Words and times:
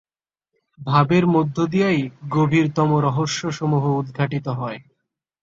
ভাবের 0.79 1.23
মধ্য 1.27 1.57
দিয়াই 1.65 1.99
গভীরতম 2.29 2.89
রহস্যসমূহ 3.05 3.83
উদ্ঘাটিত 3.97 4.47
হয়। 4.59 4.79